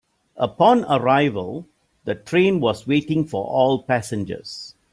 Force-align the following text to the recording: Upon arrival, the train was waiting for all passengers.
Upon 0.37 0.83
arrival, 0.85 1.67
the 2.05 2.15
train 2.15 2.59
was 2.59 2.87
waiting 2.87 3.23
for 3.23 3.45
all 3.45 3.83
passengers. 3.83 4.73